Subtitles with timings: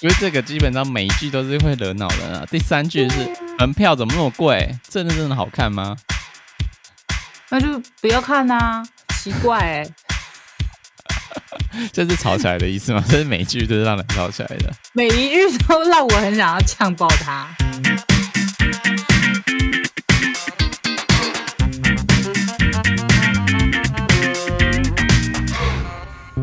[0.00, 2.46] 因为这个基本上每一句都是会惹恼人啊。
[2.48, 3.16] 第三句是
[3.58, 4.72] 门票怎么那么贵？
[4.88, 5.96] 真的真的好看吗？
[7.50, 8.82] 那就不要看呐、啊，
[9.18, 9.94] 奇怪哎、欸。
[11.92, 13.02] 这是吵起来的意思吗？
[13.10, 17.48] 这是每一句都是让人吵起来的，每一句都让我很想要呛爆他。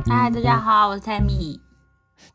[0.09, 1.64] 嗨，大家好，我是 Tammy。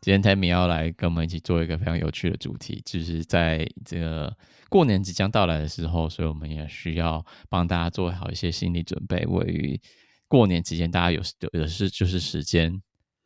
[0.01, 4.35] 今天 Tammy 要来跟我们一起做一个非常有趣的主题，就是在这个
[4.67, 9.79] 过年即将到来的时候，所以我们也需要帮大家做好一些心理准备，位于
[10.27, 12.81] 过年期间大家有有的是就是时间。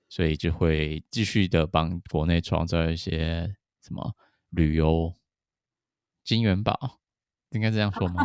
[0.07, 4.15] 所以就会继续的帮国内创造一些什么
[4.51, 5.11] 旅游
[6.23, 6.99] 金元宝，
[7.49, 8.23] 应该这样说吗？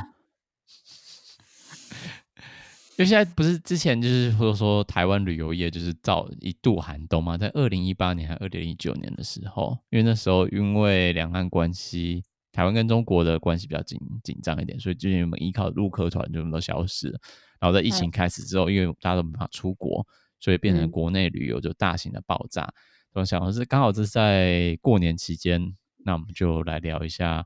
[3.00, 17.18] 因为现在不是之前就是或者说台湾旅游业就是遭一度寒冬嘛，在二零一八年还二零一九年的时候，因为那时候因为两岸关系，台湾跟中国的关系比较紧紧张一点，所以就是我们依靠陆客团就都消失了。
[17.58, 20.06] 然后在疫情开始之后，因为大家都没法出国。
[20.42, 22.72] 所以变成国内旅游就大型的爆炸。
[23.12, 27.44] 我、嗯、想的是，刚好是在过年期间，那我们就来聊一下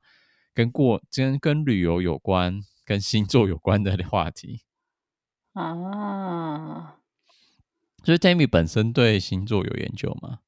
[0.54, 4.60] 跟过跟跟旅游有关、跟星座有关的话题
[5.54, 6.96] 啊。
[8.02, 10.40] 就是 Tammy 本身对星座有研究吗？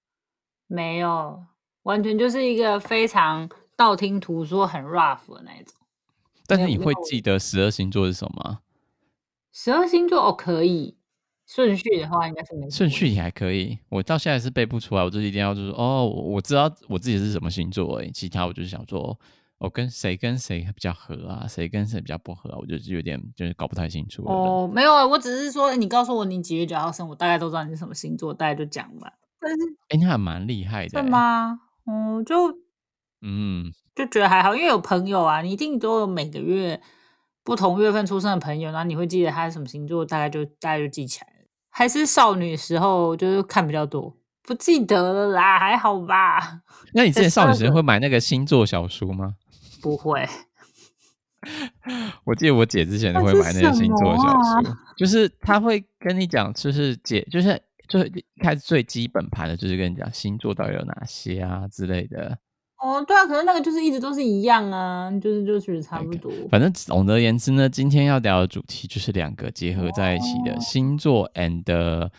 [0.67, 1.45] 没有，
[1.85, 5.75] 完全就是一个非常道听途说、很 rough 的那种。
[6.47, 8.61] 但是你会记得十二星座是什么吗？
[9.53, 10.97] 十二星座哦，可以。
[11.47, 13.79] 顺序的话，应该是没顺序也还可以。
[13.89, 18.11] 我到现在是背不出来，我就一定要就是哦，我知道我自己是什么星座哎。
[18.13, 19.19] 其他我就是想说，我、
[19.59, 24.23] 哦、跟谁跟谁比较合啊，谁跟谁比较不合啊，我就有点就是搞不太清楚。
[24.27, 29.13] 哦，没有啊，我只是说，你告诉我你几月几号生，我大概都知道你是什么星座，大概就讲吧。
[29.41, 29.57] 但是，
[29.89, 31.59] 哎，你还蛮厉害的，是吗？
[31.87, 32.35] 嗯，就
[33.23, 36.81] 嗯，就觉得还好，因为有朋友啊，你一定都有每个月
[37.43, 41.29] 不同月份出生的朋友，然后你会记得他是什么星座，大概就大概就记起来。
[41.71, 46.63] 还是少女时候，就是看比较多，不记得了啦，还好吧。
[46.93, 49.35] 那你之前 少女时会买那个星座小书吗？
[49.81, 50.27] 不会。
[52.25, 58.11] 我记得我姐之前都会买那个星座小书，啊、就是她会跟你讲，就是姐，就是最
[58.43, 62.39] 开始最基本盘的，就是跟你讲星座到底有哪些啊之类的。
[62.83, 66.33] 哦，对啊，可是那个就是一直都是一样啊，就是就是差不多。
[66.51, 72.11] 反正总而言之呢，今天要聊的主题就是两个结合在一起的星座 and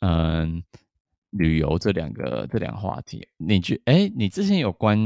[0.00, 0.62] 嗯
[1.38, 3.28] 旅游这两个这两个话题。
[3.36, 4.98] 你觉哎，你之前有关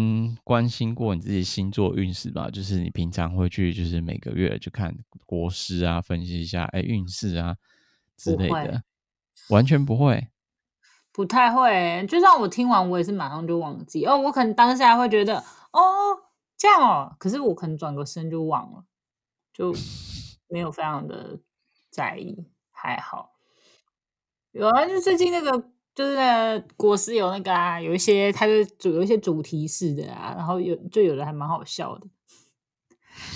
[0.44, 2.50] 关心过你自己星座运势吗？
[2.50, 4.96] 就是你平常会去就是每个月去看
[5.26, 7.56] 国师啊，分析一下哎运势啊
[8.16, 8.82] 之类的，
[9.48, 10.28] 完全不会。
[11.10, 14.06] 不太会，就算我听完，我也是马上就忘记。
[14.06, 15.36] 哦，我可能当下会觉得，
[15.72, 15.82] 哦，
[16.56, 18.84] 这样哦，可是我可能转个身就忘了，
[19.52, 19.74] 就
[20.48, 21.40] 没有非常的
[21.90, 23.32] 在意，还好。
[24.52, 32.06] 有啊，就最近那个，就是那个国师有那个啊，有一些，他就主有一些主题式的啊，然后有就有的还蛮好笑的。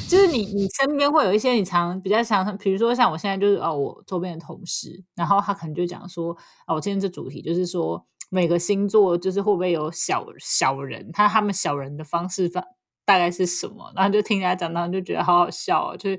[0.09, 6.31] 就是你，你身边会有一些你常比较常，比如说像我现在就是哦，我周边的同事，然后他可能就讲说，
[6.69, 12.65] 哦，我今天这主题就是说每个星座就是会不会有小小人，他他们小人的方式大
[13.05, 16.11] 大概是什么，然后就听人家讲，然后就觉得好好笑哦，就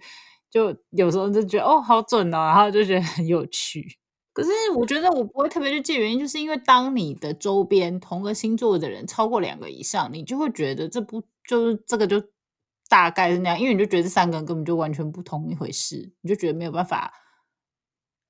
[0.52, 3.88] 就有时候就觉得哦好准哦，然后就觉得很有趣。
[4.34, 12.22] 可是我觉得我不会特别去记原因，就是因为当你的周边同个星座的人超过两个以上，你就会觉得这不就是这个就。
[12.90, 17.12] 大概是那样，因为你就觉得这三个人根本就完全不同一回事，你就觉得没有办法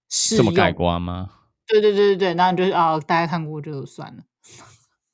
[0.07, 0.45] 适用。
[0.45, 1.31] 这么改观吗？
[1.67, 4.23] 对对对对对，然后你就啊、哦，大家看过就算了。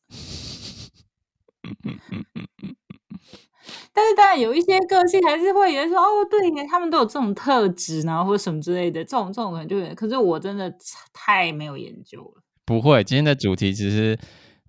[3.94, 10.74] 但是当然有一些个性还是会有人说哦，对，他们都有这种特质，然后或者什么之类的，这种这种可能就，可是我真的
[11.14, 12.42] 太没有研究了。
[12.66, 14.18] 不会，今天的主题其实。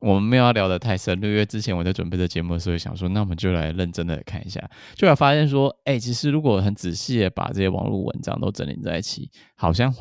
[0.02, 4.58] 我们没有要聊得太深，六月之前我在准备这节目的时候想说，那我们就来认真的看一下，
[4.94, 9.94] 就会发现说，哎、其实如果很仔细的把这些网络文章都整理在一起，好像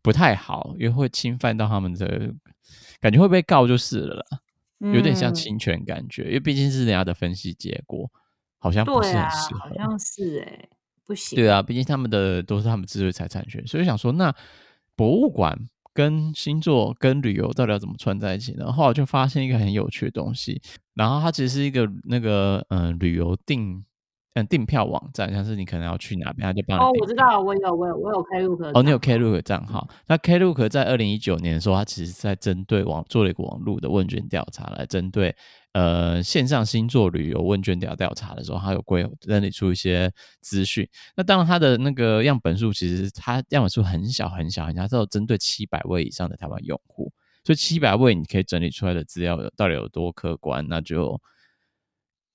[0.00, 2.32] 不太好，因为会侵犯到他们的
[3.00, 4.24] 感觉，会被告就是了，
[4.80, 8.10] 有点像侵权感觉，嗯、因为毕竟是人家的分析结果，
[8.58, 10.68] 好像不是很适合，好像是哎、欸，
[11.06, 14.34] 不行，对啊，毕竟他们的都是他们智慧财产权，所以想说，那
[14.96, 15.68] 博物馆。
[15.92, 18.62] 跟星座跟旅游到底要怎么串在一起呢？
[18.64, 20.62] 然后来就发现一个很有趣的东西，
[20.94, 23.82] 然后它其实是一个那个嗯、呃、旅游订
[24.34, 26.82] 嗯订票网站，像是你可能要去哪边，他就帮你。
[26.82, 28.70] 哦，我知道，我有，我有，我有 Klook。
[28.74, 29.88] 哦，你有 Klook 账号？
[30.06, 35.34] 那 Klook 在二零一九年的时候，他其实在针对网做了一个网络的问卷调查，来针对
[35.72, 40.08] 呃线上星座旅游问卷调调查的时候，它有归整理出一些
[40.40, 40.88] 资讯。
[41.16, 47.12] 那当然，它的那个样本数其实它样本数很小很小很小，它只有针对七百位以上的台湾用户，
[47.42, 51.20] 所以七百位你可以整理出来的资料到底有多客观，那就。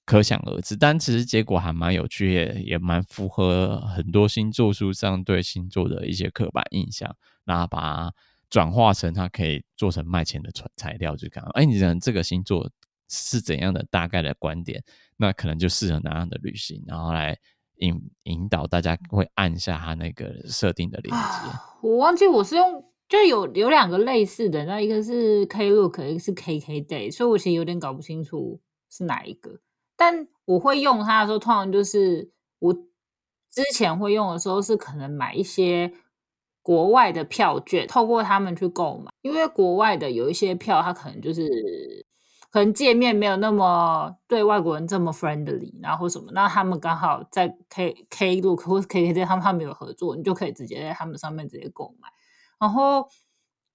[0.06, 8.14] 可想而知，但其实结果还蛮有趣，也也蛮符合很多星座书上对星座的一些刻板印象，然后把它
[8.50, 12.70] 转化成它可以做成卖钱的材材料，就讲，哎，你讲这个星座
[13.10, 14.84] 是怎样的大概的观点，
[15.18, 17.36] 那可能就适合哪样的旅行，然后来
[17.78, 21.58] 引引导大家会按下它那个设定的链接。
[21.82, 29.60] 我忘记我是用，就有有两个类似的，那一个是 Klook，一个是 KKday，所以我其实有点搞不清楚是哪一个。
[29.98, 35.94] 但我会用它的时候，通常就是我之前会用的时候，是可能买一些
[36.62, 39.12] 国外的票券，透过他们去购买。
[39.22, 42.06] 因为国外的有一些票，它可能就是
[42.52, 52.10] 可能界面没有那么对外国人这么 friendly，然后什么，那他们刚好在 K Klook 或是 KKday 他们他们有合作，你就可以直接在他们上面直接购买。
[52.60, 53.08] 然后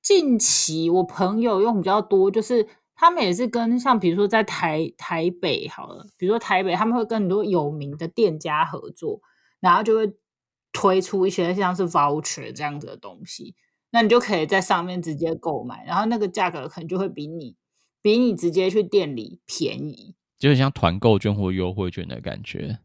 [0.02, 2.66] 近期我朋友用比较多，就是。
[3.00, 9.22] 他们也是跟像比如说在台台北好了，比如说台北他们会跟很多有名的店家合作，
[9.58, 10.12] 然后就会
[10.70, 13.54] 推出一些像是 voucher 这样子的东西，
[13.90, 17.56] 那你就可以在上面直接购买，然后那个价格可能就会比你
[18.02, 22.80] 比你直接去店里便宜，就是像团购券或优惠券的感觉，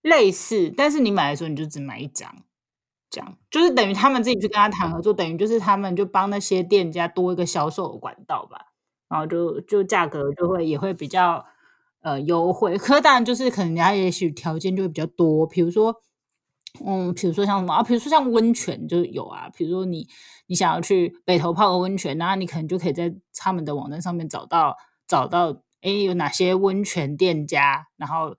[0.00, 2.32] 类似，但是你买的时候你就只买一张，
[3.10, 8.70] 这样就是等于他们自己去跟他谈合作，等于就是他们就帮那些店家多一个销售的管道吧。
[9.14, 11.44] 然后就就价格就会也会比较
[12.00, 15.94] 呃优惠，可当然就是可能人家也许条件就会比较多，比如说
[16.84, 20.08] 嗯，比如说像什么啊，比如说像温泉就有啊，比如说你
[20.48, 24.76] 你想要去北投泡个温泉，那你可能就可以在他们的网站上面找到
[25.06, 28.34] 找到哎有哪些温泉店家，然后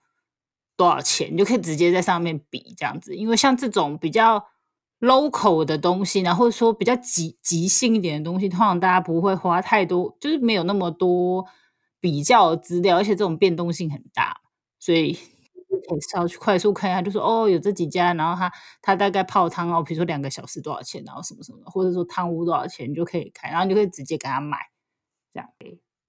[0.76, 4.46] 多少钱，你就可以直接在上面比这样子，因为像这种比较。
[5.00, 11.46] Local 的东西，然后说比较即即兴一点的东西，通常大家不会花太多，就是没有那么多
[12.00, 14.42] 比较资料，而且这种变动性很大，
[14.80, 18.52] 所以可以稍微去快速看一下，就说哦，有这几家，然后他
[18.82, 24.58] 他大概泡汤哦，比如说两个小时多少钱，然后什么什么，或者说汤屋多少钱，就可以开，然后你就可以直接给他买
[25.34, 25.50] 这样。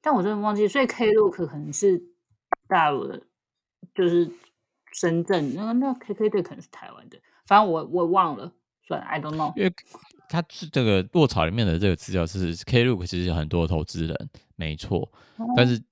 [0.00, 2.00] 但我真的忘记，所以 Klook 可能是
[2.68, 3.22] 大陆的，
[3.92, 4.30] 就是
[4.92, 8.52] 深圳那个那 KK 队可能是台湾的，反正我我忘了。
[8.86, 9.72] 算，I don't know，因为
[10.28, 15.00] 他是这个卧草里面的这个资料是 Klook，其实有很多投资人没错，
[15.36, 15.82] 哦、但是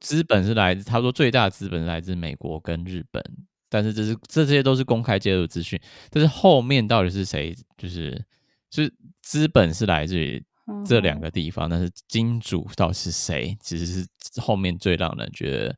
[0.00, 3.22] 资本是来自，他说最大的资本是来自美国跟日本，
[3.68, 8.24] 但是这是这些都是公开介入资讯，但是后面到底是谁，就是
[8.70, 10.42] 就是资本是来自于
[10.86, 15.76] 这两个地方，嗯、但是金主到底是谁，其实是后面最让人觉得。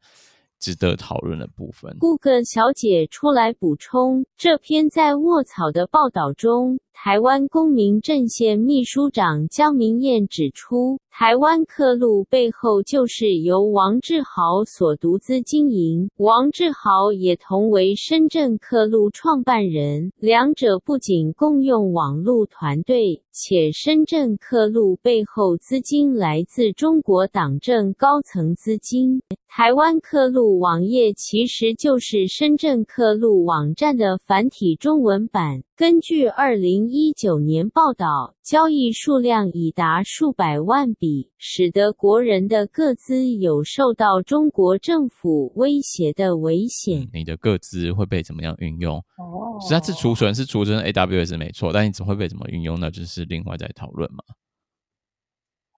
[0.60, 1.96] 值得讨论的部分。
[1.98, 10.98] 顾个小姐出来补充，这篇在卧草的报道中，台湾公民阵线秘书长江明彦指出。
[11.10, 29.20] 台湾客路背后就是由王志豪所独资经营，王志豪也同为深圳客路创办人，两者不仅共用网路团队，且深圳客路背后资金来自中国党政高层资金。
[29.48, 35.64] 台湾客路网页其实就是深圳客路网站的繁体中文版。
[35.76, 47.08] 根据二零一九年报道，交易数量已达数百万笔，使得国人的个资有受到中国政府威胁的危险。
[47.12, 48.96] 你的个资会被怎么样运用？
[49.18, 54.24] 哦，实际上是储存是储存 AWS 没错，但你只会被怎么运用，那就是另外再讨论嘛。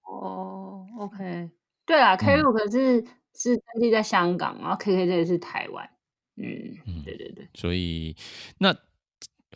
[0.04, 1.50] 哦，OK，
[1.84, 5.86] 对啊，Klook 是、嗯、是登记在香港，然后 KKday 是台湾。
[6.36, 6.48] 嗯
[6.86, 8.16] 嗯，对对对，所以
[8.56, 8.74] 那。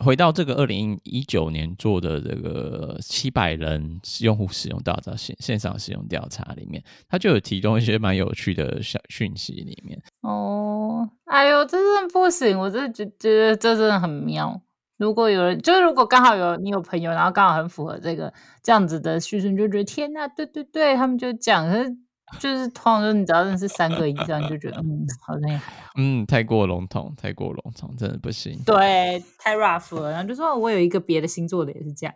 [0.03, 10.01] 回到这个二零一九年做的这个七百人用户使用调查线线上使用调查里面，他就有提供一些蛮有趣的小讯息里面。
[10.21, 14.61] 哦，哎呦，这真的不行，我真的觉觉得这真的很妙。
[14.97, 21.97] 如果有人，就是如果刚好有你有朋友，然后刚好很符合这个这样子的叙述，你就觉得天呐，对对对，他们就讲，可是。
[22.39, 25.91] 就是通常说，你只要认识三个以上，你就觉得嗯，好像也还好。
[25.97, 28.59] 嗯，太过笼统，太过笼统，真的不行。
[28.65, 30.11] 对，太 rough 了。
[30.11, 32.13] 然后就说，我有一个别的星座的也是这样。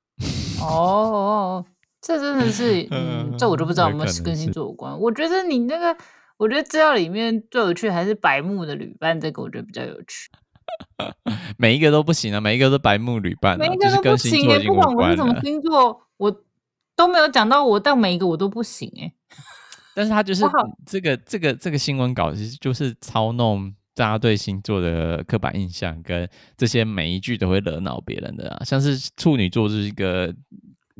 [0.62, 1.64] 哦，
[2.00, 4.98] 这真的是，嗯，这我就不知道 有没有跟星座有关。
[4.98, 5.96] 我觉得你那个，
[6.38, 10.30] 我觉得资料里面最有趣还是白木的旅伴，这个我觉得比较有趣。
[11.58, 16.34] 每一个都不行啊，每一个都白木旅伴、啊，每一个都不行哎、欸，不管我是什么星座，我
[16.96, 19.12] 都没有讲到我，但每一个我都不行哎、欸。
[19.94, 20.44] 但是他就是
[20.86, 28.64] 这个这个这个新闻稿，其实就是操弄大家对星座的刻板印象，跟这些每一句都会惹恼别人的啊。
[28.64, 30.34] 像是处女座就是一个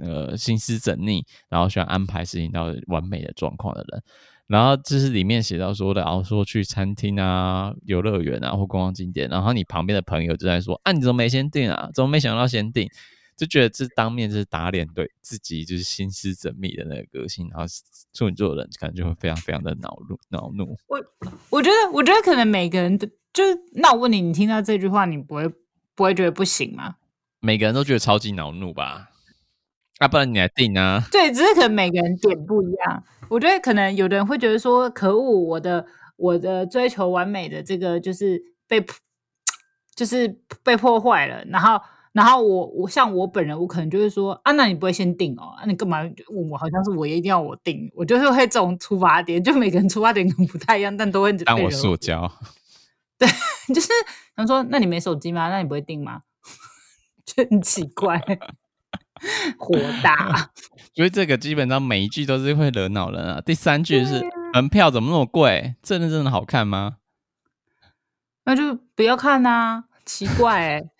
[0.00, 4.02] 呃心思缜密，然后喜欢安排事情到完美的状况的人。
[4.48, 11.88] 然后就是里面写到说的，然后说去餐厅啊、游乐园啊或观光景点，然后你旁边的朋友就在说啊，你怎么没先订啊？
[11.94, 12.86] 怎么没想到先订？
[13.36, 17.64] 就觉得这当面就是打脸，对自己就是心思缜密的那个个性，然后
[18.12, 20.76] 处女座的人可能就会非常非常的恼怒，恼怒。
[20.86, 20.98] 我
[21.50, 25.48] 我觉得，我觉得可能每个人都就是，那我问你，你听到这句话，你不会
[25.94, 26.96] 不会觉得不行吗？
[27.40, 29.08] 每个人都觉得超级恼怒吧？
[29.98, 31.02] 啊，不然你来定啊？
[31.10, 33.04] 对，只是可能每个人点不一样。
[33.28, 35.86] 我觉得可能有的人会觉得说，可恶，我的
[36.16, 38.84] 我的追求完美的这个就是被
[39.96, 40.28] 就是
[40.62, 41.44] 被破坏了。
[41.46, 41.80] 然后
[42.12, 45.54] 然后我我像我本人，我可能就会说啊，那你不会先定哦？
[45.56, 46.58] 啊，你干嘛问我？
[46.58, 52.30] 好像是我一定要我定，我就是会这种出发点，就每个人出发点可能不太一样，但都会当我塑胶。
[53.18, 53.26] 对，
[53.74, 53.88] 就是
[54.36, 55.48] 他说，那你没手机吗？
[55.48, 56.22] 那你不会定吗？
[57.24, 58.20] 就很奇怪。
[59.56, 60.50] 火大，
[60.94, 63.40] 所以这个基本上每一句都是会惹恼人啊。
[63.40, 64.20] 第三句是
[64.52, 65.76] 门票怎么那么贵？
[65.80, 66.96] 真的真的好看吗？
[68.44, 70.90] 那就不要看呐、啊，奇怪哎、欸。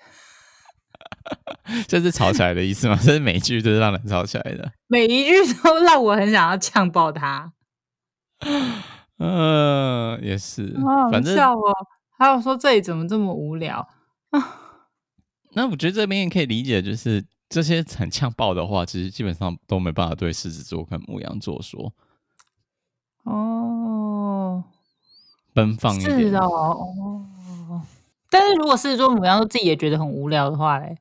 [1.89, 2.99] 这是吵起来的意思吗？
[3.03, 7.53] 这是每一句都是让人吵起来的， 每一句都让我很想要呛爆他。
[9.19, 10.75] 嗯、呃，也是，
[11.11, 11.73] 反正笑哦。
[12.19, 13.89] 还有说这里怎么这么无聊
[14.31, 14.59] 啊？
[15.55, 17.25] 那我觉得这边也可以理解，就是。
[17.53, 21.93] 这些很呛爆的话，其实基本上都没办法对狮子座跟牧羊座说。
[23.25, 24.65] 哦，
[25.53, 26.19] 奔放一点。
[26.31, 27.83] 是哦，哦。
[28.31, 30.97] 但是如果狮子座、牡羊座自己也觉得很无聊的话嘞，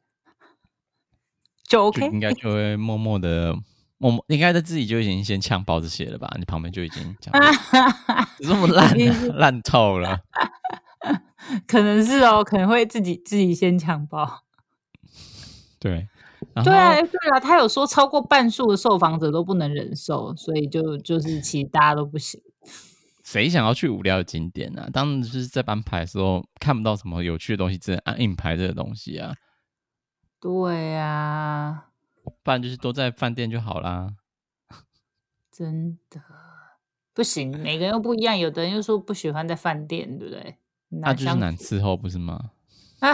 [1.72, 3.56] 就 OK，就应该就会默默的
[3.98, 6.30] 默默，应该他自己就已经先呛爆这些了吧？
[6.38, 7.34] 你旁边就已经讲
[8.44, 8.94] 这么烂
[9.38, 10.20] 烂透了，
[11.66, 14.44] 可能是哦，可能会自己自己先呛爆。
[15.80, 16.08] 对。
[16.66, 22.42] 对啊，对啊，他有说超过半数的受访者都不能忍受，所以就就是其实大家都不行。
[23.24, 24.90] 谁想要去无聊的景点呢、啊？
[24.92, 29.32] 当然就是在安排的时候看不到什么有趣的东西，只能按硬排这个东西啊。
[30.42, 31.90] 对啊，
[32.42, 34.16] 不然就是都在饭店就好啦。
[35.52, 36.20] 真的
[37.14, 40.58] 不行，每个人又不一样，有的人又说不喜欢在饭店，对不对？
[40.90, 42.52] 那就是难伺候，不是吗？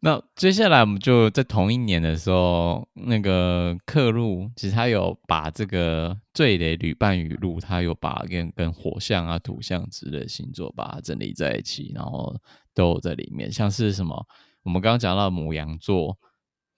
[0.00, 12.34] 那接下来我们就在同一年的时候，那个刻录其实他有把这个最雷旅伴语录，他有把跟跟火象啊、土象之类的星座把它整理在一起，然后
[12.74, 13.50] 都有在里面。
[13.50, 14.26] 像是什么，
[14.62, 16.18] 我们刚刚讲到母羊座，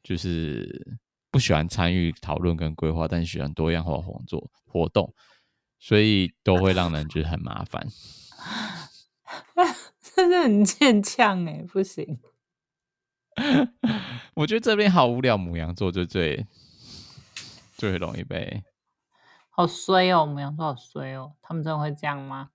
[0.03, 0.99] 就是
[1.31, 5.15] 不喜欢参与讨论跟规划，但喜欢多样化活作活动，
[5.79, 7.87] 所以都会让人觉得很麻烦。
[10.15, 12.21] 真的很欠呛哎，不行。
[14.35, 16.47] 我觉得这边好无聊，母羊座就最
[17.79, 18.63] 最容易被。
[19.49, 22.51] 好衰哦，母羊座好衰哦，他们真的会这样吗？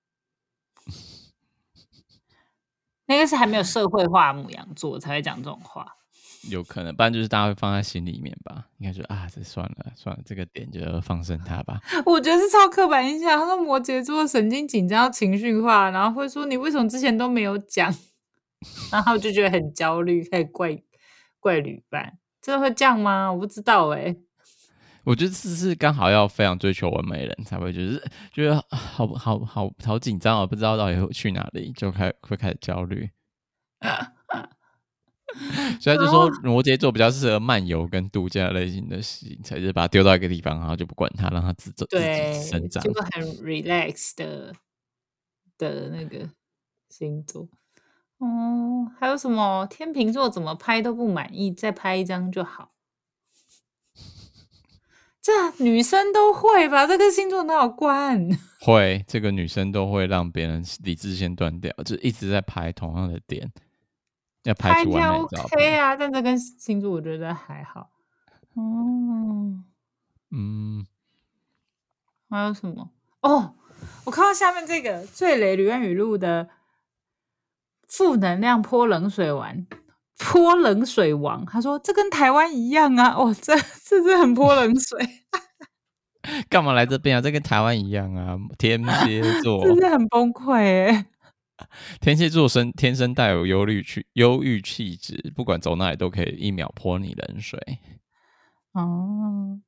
[3.08, 5.96] 那个是还没有社会化母羊座才会讲这种话。
[6.50, 8.68] 有可能，不然就是大家会放在心里面吧。
[8.78, 11.80] 应该说啊，这算了算了，这个点就放生他吧。
[12.06, 13.40] 我觉得是超刻板印象。
[13.40, 17.94] 他说摩羯座神经紧张、情绪化，然后会说你为什么之前都没有讲，
[18.92, 20.78] 然后就觉得很焦虑，开始怪
[21.40, 22.20] 怪旅伴。
[22.42, 23.34] 真的会这样吗？
[23.34, 24.18] 我不知道哎、欸。
[25.08, 33.10] 我觉得这是刚好要非常追求完美的人才会觉得觉得好好好好好紧张啊，不知道到底会去哪里，就开会开始焦虑。
[35.80, 42.04] 所以就说 摩羯座比较适合漫游跟度假类型的行程，就是把它丢到一个地方，然后就不管它，让它自走自己
[42.44, 44.54] 生长，就很 relax 的
[45.58, 46.30] 的那个
[46.90, 47.48] 星座。
[48.18, 52.74] 哦，还有什么天秤座怎么拍都不满意，再拍一张就好。
[55.28, 56.88] 这女生都会吧？
[56.88, 58.30] 这跟星座哪有关？
[58.62, 63.52] 会，这个女生都会让别人理智先断掉，就一直在拍同样的点。
[64.44, 65.44] 要拍出完美照。
[65.44, 67.90] OK 啊，但这跟星座我觉得还好。
[68.54, 69.52] 哦，
[70.32, 70.88] 嗯，
[72.30, 72.90] 还有什么？
[73.20, 73.54] 哦，
[74.06, 76.48] 我看到下面这个最雷旅伴语录的
[77.86, 79.68] 负能量泼冷水王，
[80.18, 83.10] 泼冷水王，他说这跟台湾一样啊。
[83.10, 83.56] 哦，这
[83.86, 85.00] 这是很泼冷水。
[86.50, 87.22] 干嘛来这边啊？
[87.22, 91.06] 这跟台湾一样啊，天蝎座 真的很崩溃哎。
[92.02, 97.80] 天蝎座生天生带有忧虑气忧郁气质，不管走哪里都可以一秒泼你冷水。
[98.74, 99.60] 哦，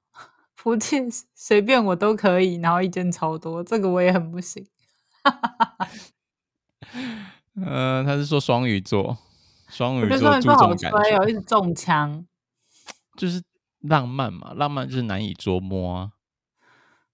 [0.55, 4.67] 福建随便我都可以，然后意见超多，这个我也很不行。
[7.55, 7.65] 嗯、
[8.03, 9.17] 呃，他是说双鱼座，
[9.69, 11.33] 双鱼座注重感觉，有一。
[11.33, 12.25] 直中枪，
[13.17, 13.41] 就是
[13.81, 16.11] 浪漫嘛，浪漫就是难以捉摸啊。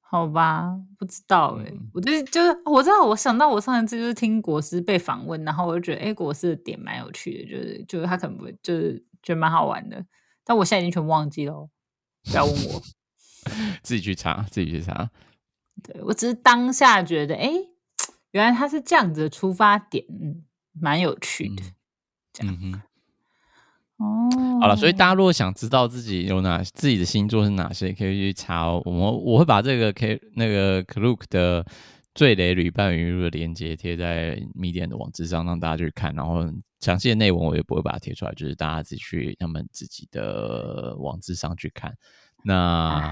[0.08, 10.06] 好吧，不知道哎、欸，嗯、我就是就是我知道，我想到我上一次就是听国师被访问，然后我就觉得哎、欸，国师的点蛮有趣的，就是就是他可能不会，就是觉得蛮好玩的，
[10.46, 11.70] 但我现在已经全忘记了，
[12.24, 12.82] 不要问我，
[13.84, 15.10] 自己去查，自己去查。
[15.84, 17.70] 对，我只是当下觉得，哎、欸，
[18.32, 20.46] 原来他是这样子的出发点，嗯，
[20.80, 21.74] 蛮有趣的，嗯、
[22.36, 22.58] 这样。
[22.62, 22.82] 嗯
[23.98, 28.82] 哦，好了，所以大家如果想知道自己有哪自己的星座是哪些，可以去查哦。
[28.86, 31.66] 我我会把这个 K 那个 Klook 的
[32.14, 36.14] 最雷旅伴语录的链接贴在 Medium 的网址上，让大家去看。
[36.14, 36.46] 然后
[36.82, 41.96] 详细的内容我也不会把它贴出来，就是大家自己去他们自己的网址上去看。
[42.44, 43.10] 那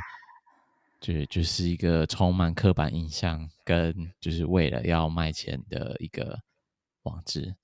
[0.99, 6.37] 就就是一个充满刻板印象跟就是为了要卖钱的一个
[7.03, 7.55] 网志。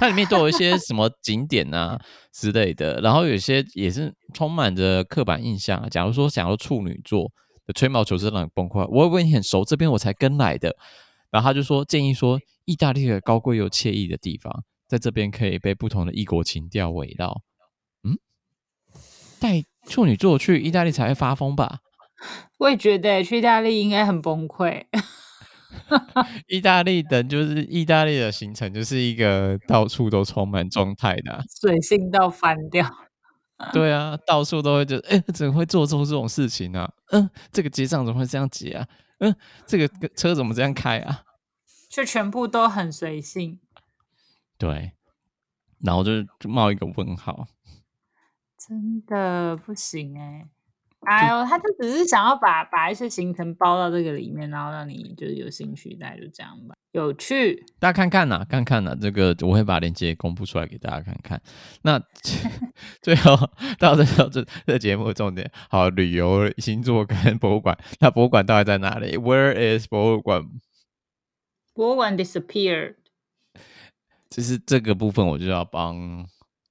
[0.00, 2.00] 它里面都有一些什么景点啊
[2.32, 5.88] 之类的，然后有些也是充满着刻板印象啊。
[5.90, 7.30] 假如说想要处女座
[7.66, 10.74] 的吹毛求疵让你崩溃，我以为你很熟，这边我才跟来的。
[11.30, 17.42] 然后他就说建议说，意大利的高贵又惬意的地方，在这边可以被不同的异国情调围绕。
[18.02, 18.16] 嗯，
[19.38, 21.80] 带处女座去意大利才会发疯吧？
[22.58, 24.86] 我也觉得去意大利应该很崩溃。
[26.48, 32.88] 意大利的，就是意大利的行程，就是一个到处都充满状态的，水性到翻掉。
[33.72, 36.92] 对啊，到处都会觉得，哎、欸，怎么会做出这种事情呢、啊？
[37.10, 38.88] 嗯，这个结账怎么会这样结啊？
[39.18, 39.36] 嗯，
[39.66, 39.86] 这个
[40.16, 41.24] 车怎么这样开啊？
[41.90, 43.60] 就全部都很随性。
[44.56, 44.92] 对，
[45.80, 46.10] 然后就
[46.48, 47.48] 冒一个问号，
[48.58, 50.46] 真的不行哎、欸。
[51.06, 56.74] 哎呦，他就只是想要把把一些行程包到这个里面，然后让你就是有兴趣，大概就这样吧。
[56.92, 61.40] 有趣，大家看看呐、啊，看看呐、啊，这个我会把链接公布出来给大家看看。
[61.82, 61.98] 那
[63.00, 63.34] 最后
[63.78, 67.78] 到最后这这节目的重点，好，旅游、星座跟博物馆。
[68.00, 70.44] 那博物馆到底在哪里？Where is 博物馆？
[71.72, 72.96] 博物馆 disappeared。
[74.28, 76.26] 就是这个部分我就要帮。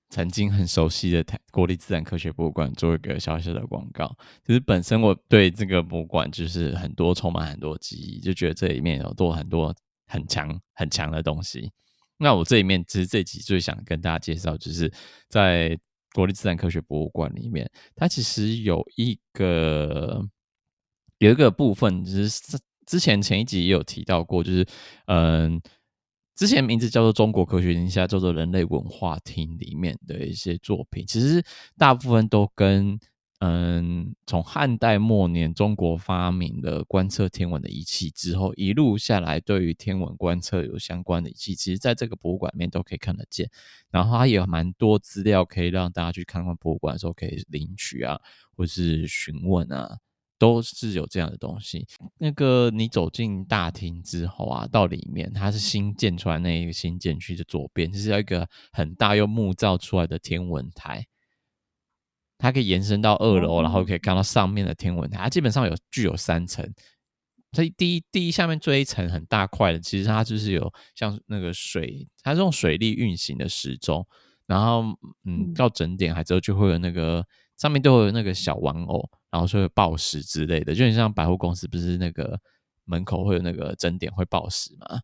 [0.10, 9.74] 曾经很熟悉的台国立自然科学博物馆做一个小小的广告，其实本身我对这个博物馆就是很多充满很多记忆，就觉得这里面有多很多
[10.08, 11.72] 很强很强的东西。
[12.18, 14.92] 那我这里面其实这集最想跟大家介绍，就是
[15.28, 15.78] 在
[16.14, 20.28] 国立自然科学博物馆里面，它其实有一个
[21.20, 24.66] 有一个部分，就是之前前一集也有提到过，就是
[25.06, 25.62] 嗯。
[26.40, 31.44] 之前名字叫做中国科学厅，现在叫做人类文化厅里面的一些作品，其实
[31.78, 32.98] 大部分都跟
[33.40, 43.50] 嗯，从汉代末年中国发明了观测天文的仪器之后，一路下来对于天文观测有相关的仪器，其实在这个博物馆里面都可以看得见。
[43.92, 48.18] 然后它也有蛮多资料可以让大家去看看博物馆的时候可以领取啊，
[48.56, 49.98] 或是询问啊。
[50.40, 51.86] 都是有这样的东西。
[52.18, 61.06] 那个你走进大厅之后啊，到里面它是新建出来那一个新建区的左边，就是一个很大又木造出来的天文台，
[62.38, 65.20] 它可以延伸到二楼，然后可以看到上面的天文台。
[65.20, 66.66] 它基本上有具有三层，
[67.52, 74.08] 所以第一第一下面这一层很大块的，其实它就是有像那个水，它是用水力运行的时钟，
[74.46, 74.84] 然后
[75.26, 77.26] 嗯到整点还之后就会有那个
[77.58, 79.10] 上面都会有那个小玩偶。
[79.32, 82.40] 然后说有报时之类的，就很像百货公司，不是那个
[82.86, 85.02] 门口会有那个整点会报时吗？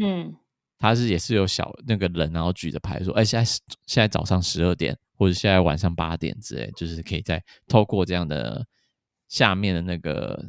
[0.00, 0.34] 嗯，
[0.78, 3.50] 他是也是有小那个人，然后举着牌说：“哎，现在
[3.86, 8.66] 现在早上十二点，或者现在晚上八点之类，就是可以在透过这样的
[9.28, 10.44] 下面的那个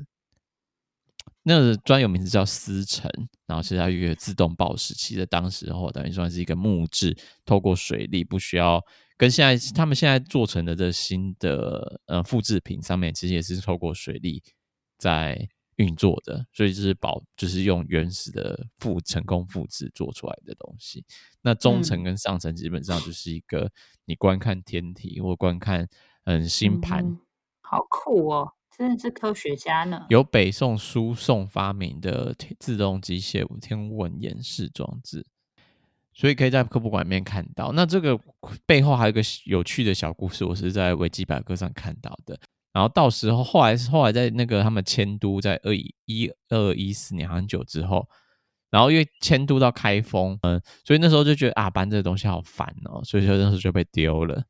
[1.44, 3.10] 那个专有名字叫司城，
[3.46, 5.26] 然后是它一个自动报时器的。
[5.26, 8.84] 当时候等于算是一个木质，透过水力，不需要。”
[9.18, 14.42] 跟现在他们现在做成的这新的呃复制品上面，其实也是透过水力
[14.98, 15.48] 在
[15.78, 21.04] 运作的，所以就是保就是用原始的复成功复制做出来的东西。
[21.42, 23.72] 那中层跟上层基本上就是一个
[24.06, 25.88] 你观看天体或观看
[26.26, 27.20] 嗯星盘，嗯，
[27.62, 30.06] 好酷哦，真的是科学家呢。
[30.10, 35.26] 由北宋苏颂发明的自动机械天文演示装置。
[36.14, 37.72] 所以可以在科普馆里面看到。
[37.74, 38.20] 那这个
[38.66, 42.40] 背后还有一个有趣的小故事，我是在维基百科上看到的。
[42.72, 48.08] 然后到时候后来后来在那个他们迁都在二一二一四年很久之后，
[48.72, 54.44] 然后因为迁都到开封，嗯，所以那时候就觉得啊搬这个东西好烦哦，所以说那时候就被丢了。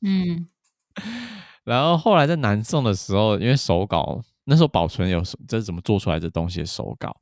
[0.00, 0.48] 嗯，
[1.64, 7.14] 然后后来在南宋的时候，因为手稿那时候保存有这是怎么做出来的东西的手稿，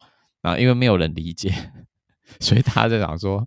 [0.42, 1.52] 然后因为没有人理解，
[2.40, 3.46] 所以他在想说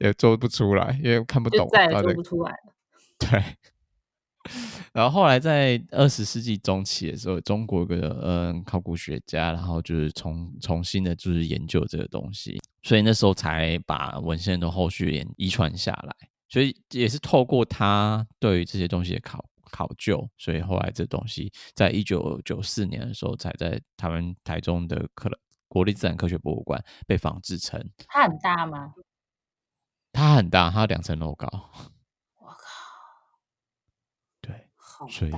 [0.00, 2.74] 也做不出来，因为看不懂，再也做不出来了。
[3.18, 3.42] 对。
[4.92, 16.14] 然后后来在二十世纪中期的时候，中国有个嗯考古学家，然后就是重重新的就是研究这个东西，所以那时候才把文献的后续也遗传下来。
[16.48, 25.30] 所以也是透过他对于这些东西的考考究，所以后来这东西在一九九四年的时候，才在他们台中的科
[25.72, 27.82] 国立自然科学博物馆被仿制成。
[28.06, 28.92] 它很大吗？
[30.12, 31.48] 它很大，它两层楼高。
[32.38, 32.58] 我靠！
[34.42, 35.10] 对，好大。
[35.10, 35.32] 所以，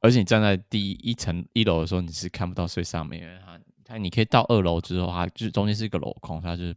[0.00, 6.76] 而且你站在第一层一楼的时候，你是看不到最上面，因为它它你可以到二楼之后，它就中间是一个镂空，它就是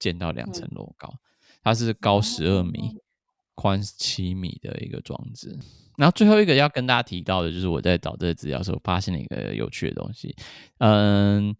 [0.00, 1.18] 建到两层楼高，嗯、
[1.62, 2.90] 它是高十二米。
[2.94, 3.00] 嗯
[3.56, 5.56] 宽七米的一个装置，
[5.96, 10.34] 然后最后一个要跟大家提到的，就是我在找这个资料的时候发现了一个有趣的东西。
[10.78, 11.54] 嗯，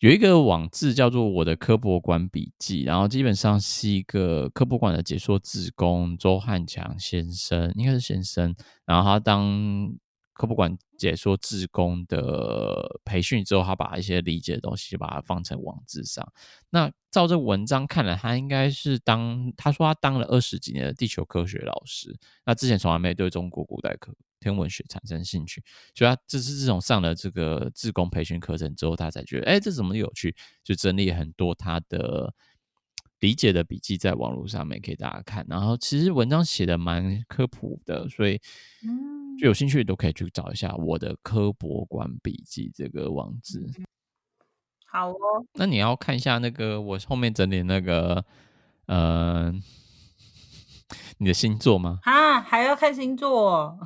[0.00, 8.54] 有一个网志叫做“我的科博馆笔记”，然后基本上是一个科博馆的解说志工周汉强先生，应该是先生，
[8.86, 9.92] 然后他当
[10.32, 16.30] 科博馆解说志工的培训之后，他把一些理解的东西就把它放成网志上。
[16.68, 22.14] 那照这文章看来，他应该是当他说他当了二十几年的地球科学老师。
[22.44, 30.36] 那之前从来没对中国古代科天文学产生兴趣，所以他这是自从上了这个志工培训课程之后，他才觉得哎，这怎么有趣？
[30.62, 32.32] 就整理很多他的
[33.20, 35.46] 理解的笔记在网络上面给大家看。
[35.48, 38.38] 然后其实文章写的蛮科普的，所以。
[39.38, 43.66] 就有兴趣都可以去找一下我的科博馆笔记这个网址。
[44.86, 45.16] 好哦，
[45.54, 48.24] 那你要看一下那个我后面整理那个，
[48.86, 49.52] 呃，
[51.18, 52.00] 你的星座吗？
[52.02, 53.78] 啊，还要看星座？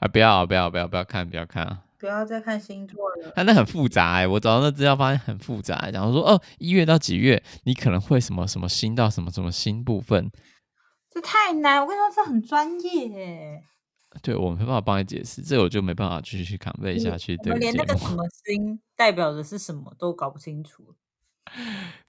[0.00, 1.84] 啊，不要不要不要不要看不要看啊！
[1.98, 3.32] 不要再看星座了。
[3.36, 5.90] 它那很复杂哎、欸，我找到那资料发现很复杂。
[5.92, 10.30] 然后说哦，一月到几月，你可能会什么什么星到什么什么星部分。
[11.18, 13.64] 这太难，我跟你说，这很专业耶。
[14.22, 17.36] 对，我没办法帮你解释，这我就没办法继续 convey 下去。
[17.38, 20.94] 对，连那个什么 星代表的是什么都搞不清楚。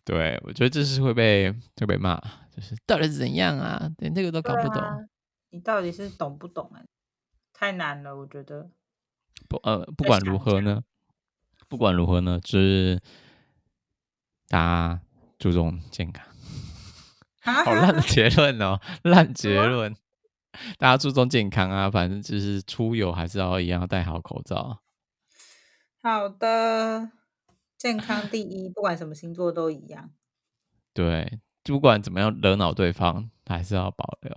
[0.06, 2.20] 对，我觉得这是会被会被骂，
[2.56, 3.90] 就是到底是怎样啊？
[3.98, 4.80] 连这个都搞不懂。
[4.80, 4.98] 啊、
[5.50, 6.84] 你到底是懂不懂啊？
[7.52, 8.70] 太难了，我觉得。
[9.48, 10.84] 不呃，不管如何呢，
[11.68, 13.02] 不管如何呢，就是
[14.48, 15.02] 大家
[15.40, 16.29] 注重健康。
[17.42, 19.96] 好烂的结论哦，烂结论。
[20.78, 24.82] 大家注重健康啊，反正就是出游还是要一样戴好口罩。
[26.02, 27.12] 好的，
[27.78, 30.10] 健康第一，不管什么星座都一样。
[30.94, 34.36] 对，不管怎么样惹恼对方，还是要保留。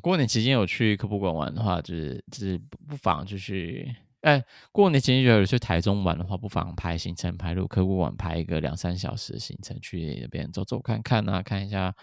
[0.00, 3.94] 过年期间有去科博馆玩的话，就是就是不妨就去。
[4.22, 11.94] 哎，过年期间有去台中玩的话，不妨排行程排入科博馆排一个两三小时的行程，去那边走走看看啊，看一下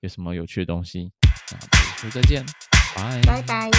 [0.00, 1.10] 有什么有趣的东西
[1.50, 2.44] 那本书再见
[3.26, 3.70] 拜拜。